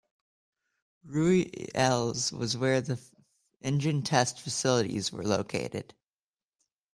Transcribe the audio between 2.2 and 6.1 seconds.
was where the engine-test facilities were located.